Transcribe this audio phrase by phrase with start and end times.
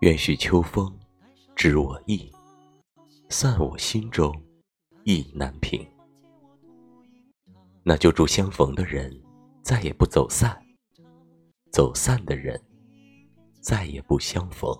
[0.00, 0.90] 愿许秋风
[1.54, 2.32] 知我意
[3.28, 4.34] 散我心中
[5.04, 5.86] 意难平。
[7.82, 9.14] 那就祝相逢的人
[9.62, 10.58] 再也不走散
[11.70, 12.58] 走散的人
[13.60, 14.74] 再也不相逢。